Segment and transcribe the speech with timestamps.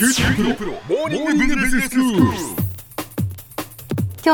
[0.00, 0.08] 今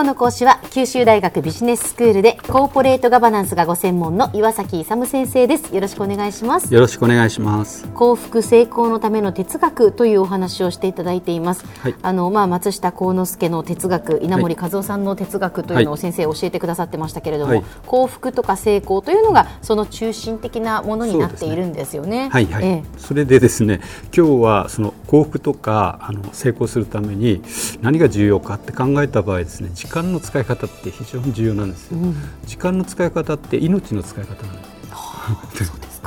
[0.02, 5.74] 日の講師は九州大学ビジネススクールでコーポレートガバナンスがご専門の岩崎勇先生です。
[5.74, 6.72] よろしくお願いします。
[6.72, 7.88] よろしくお願いします。
[7.88, 11.94] 幸福成功のための哲学というお話をしていただいています、はい。
[12.02, 16.00] あのまあ松下幸之助の哲学稲森和夫さんの哲学というのをはい。
[16.00, 17.64] 先生教えてくださってましたけれども、はい。
[17.86, 22.28] 幸福とか成功というのがその中心的なものになっているんですよね。
[22.30, 22.84] はいはい、ええ。
[22.98, 23.80] それでですね
[24.16, 27.42] 今日はその幸福とかあの成功するために
[27.80, 31.98] 何が重要かって考えた場合ですね時間の使い方って非常に重要なんですよ、
[32.44, 34.76] 時間の使い方って命の使い方なんです。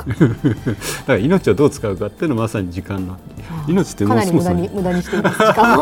[0.00, 3.18] だから命をどう使うかっていうのはまさに時間の。
[3.68, 5.78] 命ってもうそもそもに無駄にしています時間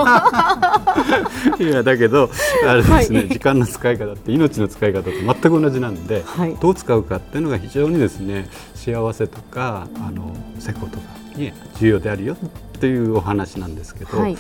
[1.59, 1.63] を。
[1.63, 2.31] いやだけど
[2.67, 3.29] あれですね、はい。
[3.29, 6.57] 時間の使い方って命の使い方と全く同じなんで、はい。
[6.61, 14.37] どう使うかっていうのが非常にですね幸せとかあの成功とかに重要であるよっていうお話なんですけど、はい。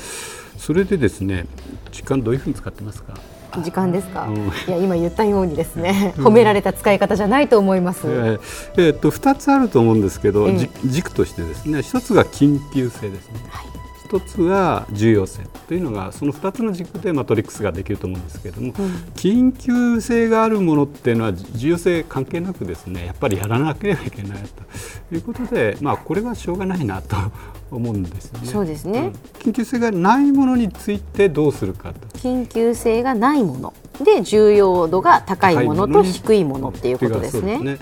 [0.58, 1.46] それでですね
[1.92, 3.14] 時間どういうふうに使ってますか、
[3.62, 4.36] 時間ですか、うん。
[4.36, 8.40] いや今言ったようにですね、 褒められた使い方じゃないと思います、えー
[8.76, 10.56] えーっと2つあると思うんですけど、ええ。
[10.56, 13.40] じ軸としてですね1つが緊急性ですね。
[13.48, 13.66] はい
[14.08, 18.72] 一つは重要性というのがその2つの軸でマトリックスができると思うんですけれども、
[19.14, 24.38] 緊急性があるものっていうのは重要性関係なくですねやっぱりやらなければいけない
[25.10, 27.16] ということで、まあ、これはしょうがないなと
[27.70, 28.46] 思うんですよね。
[28.46, 32.08] そうですねん緊急性がないものについてどうするかと。
[32.18, 37.78] 緊急性がないもので重要度が高いものと低いものっていうことですね。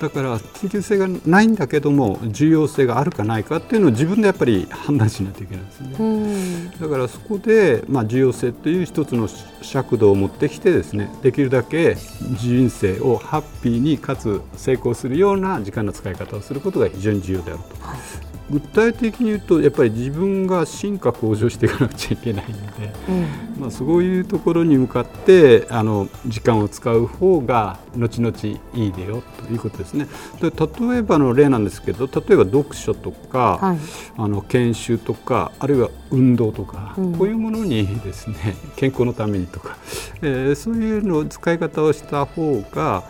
[0.00, 5.96] だから緊急性がないんだけども重要性があるかないかっていうのを自分でやっぱり判断しないといけないですね。
[5.98, 9.28] うんだからそこで、まあ、重要性という一つの
[9.62, 11.96] 尺度を持ってきてですねできるだけ
[12.40, 18.27] 人生をハッピーにかつ成功するような時間の使い方をすることが非常に重要であると。
[18.50, 23.60] 具体的に言うとやっぱり自分が進化向上していかなくちゃいけないので、うん。
[23.60, 28.36] まあ、そういうところに向かってあの時間を使う方が後々
[28.74, 30.06] いいでよということですね。
[30.40, 33.78] で例えばの例なんですけど例えば読書とか、はい。
[34.16, 37.14] あの研修とかあるいは運動とか、うん。
[37.14, 39.76] こういうものにですね健康のためにとか、
[40.22, 43.04] えーそういうの使い方をした方が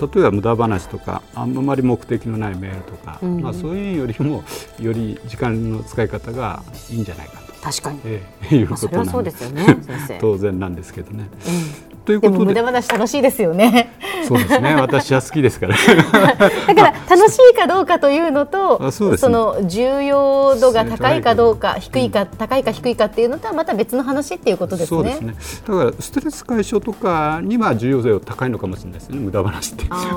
[0.00, 4.44] 例えば無駄話とかあんまり目的のないメールとか、うんまあ、そういうよりも
[4.80, 10.18] より時間の使い方がいいんじゃないかと、確かに、えーいうまあ、それはことなんそうですよね。
[10.20, 11.28] 当然なんですけどね。
[11.46, 13.92] うんということで無駄話楽しいですよね。
[14.28, 15.74] そうですね 私は好きですから。
[15.74, 24.98] だから楽しいかどうかというのと、 あそねの重要度が高いかどうか低いか高いか低いかっていうのとはまた別の話っていうことですね。
[24.98, 25.34] そうですね。
[25.66, 29.18] だからストレス解消とかには重要性が高いのかもしれないですね。
[29.18, 29.84] 無駄話って。
[29.88, 30.16] あ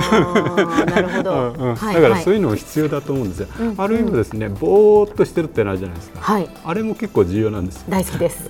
[0.58, 1.32] あなるほど。
[1.32, 3.48] うんうんはいだからそうはいいうのも必要だと思うんですよ。
[3.60, 6.20] うんあるいはですね、ぼーっとしてるってのあるじゃないですか。
[6.22, 7.84] はいあれも結構重要なんですよ。
[7.90, 8.50] 大好きです。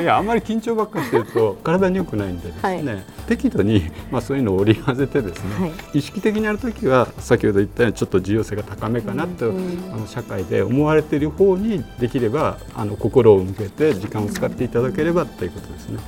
[0.00, 15.96] いやあんまり緊張ばっかりしてると体に良くないんでですね、適度にまあそういうのを織り交ぜてですね、はい意識的にやるときは先ほど言ったようにちょっと重要性が高めかなと、うんうんあの社会で思われている方にできればあの心を向けて時間を使っていただければということですね。
[15.96, 16.06] はい。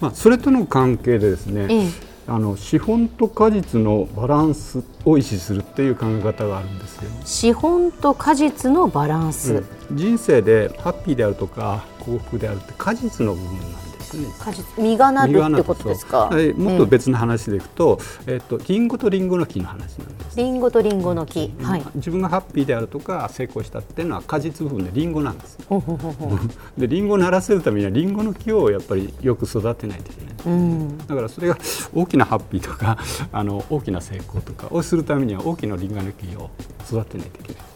[0.00, 7.02] まあそれとの関係でですね、ええあの資本と果実のバランスを維持するっていう考え方があるんですよ。
[7.24, 9.62] 資本と果実のバランス。
[9.92, 14.34] 人生でハッピーであるとか幸福であるって果実の部分なんですね。
[14.38, 16.28] 果実実がなるってことですか？
[16.30, 20.36] はいもっとええ別の話でいくと、えっとリンゴとリンゴの木の話なんです。
[20.36, 21.52] リンゴとリンゴの木。
[21.62, 21.82] はい。
[21.96, 25.58] 自分がハッピーであるとか成功したっていうのは果実部分でリンゴなんです。
[25.68, 26.38] ほうほうほ。
[26.78, 30.34] でリンゴをならせるためにはリンゴの木をやっぱりよく育てないといけない。
[30.46, 30.98] うん。
[30.98, 31.58] だからそれが
[31.94, 32.98] 大きなハッピーとか
[33.32, 36.50] あの大きな成功とかをするためには大きなリンゴの木を
[36.88, 37.62] 育てないといけない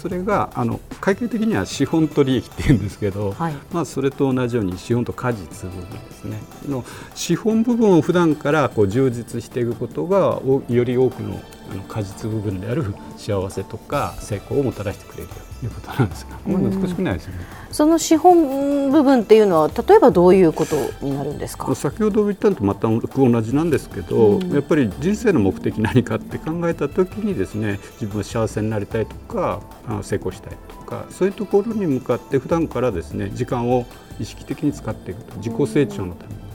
[0.00, 3.54] それがあの会計的には資本と利益って言うんですけど、はい。
[3.72, 6.40] まあ、それと同じように資本と果実部分ですね。
[6.68, 6.84] の
[7.16, 17.40] 資本部分を普段からこう充実していくことがおより多くのあの果実部分である幸せとか成功をもたらしてくれるということなんですが、まあ、難しくないですよね。
[17.70, 21.74] その資本部分っていうのは例えばどういうことになるんですか？
[21.74, 33.84] 先ほど言ったのとまた同じなんですけど、やっぱり人生の目的何かって考えた時にですね自分は幸せになりたいとかあ成功したいとかそういうところに向かって普段からですね時間を
[34.18, 36.47] 意識的に使っていくと自己成長のために。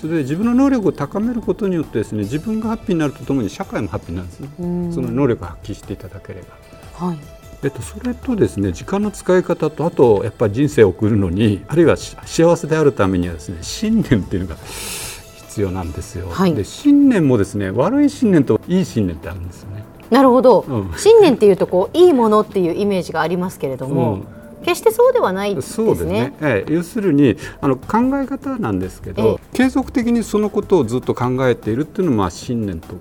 [0.00, 7.06] それで自分の能力を高めることによってですね自分がハッピーになるとともに社会もハッピーになるんですね、うんその能力を発揮していただければ。
[7.06, 7.18] はい。
[7.62, 16.28] えっと、それとですね時間の使い方とあとやっぱり人生を送るのにあるいはし幸せであるためにはですね信念っていうのが必要なんですよ。
[16.30, 19.84] はいで信念もですね悪い信念といい信念ってあるんですよね。
[20.10, 24.22] なるほど、うん信念っていうとこういいものっていうイメージがありますけれども、
[24.64, 25.86] 決してそうではないですね。
[25.86, 32.94] そうですね、ええ、要するにあの考え方なんですけど、継続的にそのことをずっと考えているっていうのはまあ信念と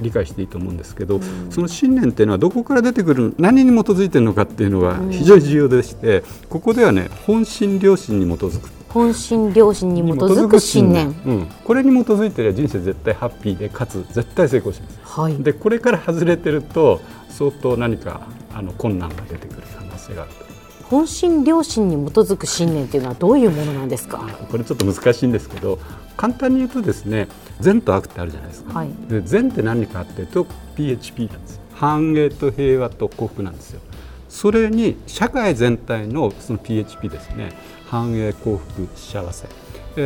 [0.00, 8.70] 理解していいと思うんですけど、うん、その信念っていうのはどこから出てくる何に基づいてるのかっていうのが非常に重要でして、うん、ここではね本心良心に基づく。
[8.88, 11.08] 本心良心に基づく信念。
[11.08, 18.22] うん、これに基づいてれば人生絶対ハッピーでかつ絶対成功します、はい、でこれから外れてると相当何か
[18.54, 20.47] あの困難が出てくる可能性があると
[20.90, 24.18] 本心良心に基づく信念というのはどういうものなんですか？
[24.50, 25.78] これちょっと難しいんですけど
[26.16, 27.28] 簡単に言うとですね
[27.60, 30.46] 善と悪ってあるじゃないですか、はい、で善って何かっていうと
[30.76, 33.80] PHP なんです繁栄と平和と幸福なんですよ。
[34.28, 37.52] それに社会全体のその PHP ですね
[37.86, 39.48] 繁栄幸福幸せ。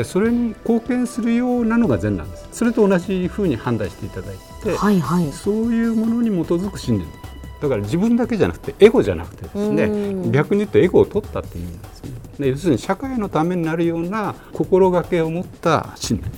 [0.04, 2.48] それに貢献するようなのが善なんです。
[2.52, 7.06] それと同じふうに判断していただいて、はいはい、そういうものに基づく信念
[7.62, 12.10] だから自分だけじゃなくてエゴじゃなくてですね逆に言うとエゴを取ったっていう意味なんですね。
[12.40, 16.30] で要するに社会のためになるような心がけを持った信念。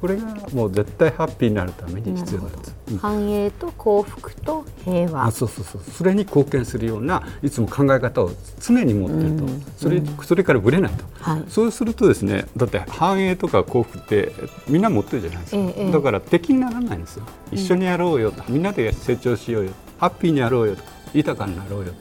[0.00, 2.58] これがもう絶対ハッピーになるために必要だと、
[2.90, 5.24] うん、繁栄と幸福と平和。
[5.24, 5.82] あそうそうそう。
[5.82, 8.30] それに貢献するようないつも考え方を
[8.60, 14.32] 常に持ってると、うん、それそれからぶれないと、はい、そうするとですねだって繁栄とか幸福って
[14.68, 17.24] みんな持ってるじゃないですか、ええ、だから敵にならないんですよ。
[17.52, 20.82] 一緒にやろうよと、みんなで成長しようよハッピーにやろうよと
[21.14, 21.92] 豊かになろうよ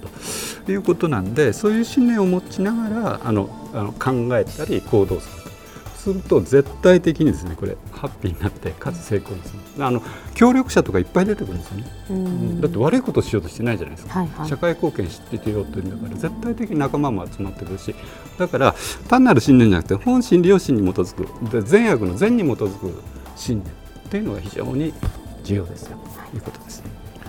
[0.66, 5.46] ということなんでそういう信念を持ちながらあのあの考えたり行動する。
[6.06, 10.04] すると絶対的にですねこれハッピーになってかつ成功です、あの
[10.36, 17.96] 協力者とかいっぱい出てくるんですよね、うん、だって悪いことをしようとしてないじゃないですか、はいはい、社会貢献しててようというんだから絶対的に仲間も集まってくるし。
[18.38, 18.76] だから
[19.08, 23.02] 単なる信念じゃなくて本心良心に基づく善悪の善に基づく
[23.36, 24.94] 信念っていうのが非常に
[25.44, 25.98] 重要ですよ。
[26.32, 26.40] とい。
[26.40, 26.84] うことです。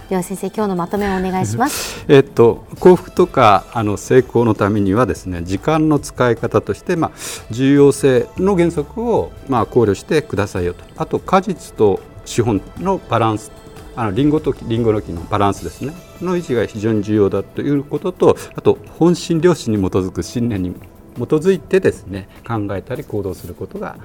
[0.09, 2.05] では先生今日のまとめをお願いします。
[2.07, 7.11] えっと幸福とかあの成功のためにはですね時間の使い方としてまあ
[7.51, 10.85] 重要性の原則をまあ考慮してくださいよと。
[10.97, 13.51] あと果実と資本のバランス
[13.97, 20.75] あのリンゴとリンゴの木のバランスですねの維持が非常に重要だということとあと本心良心に基づく信念に
[21.17, 23.97] 基づいてですね考えたり行動することが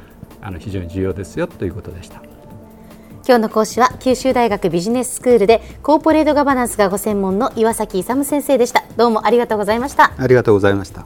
[0.42, 2.30] あの非常に重要ですよということでした。
[3.25, 8.83] 今日の講師は九州大学ビジネススクールでコーポレートガバナンスがご専門の岩崎勇先生でした。
[8.97, 10.13] どうもありがとうございました。
[10.18, 11.06] ありがとうございました。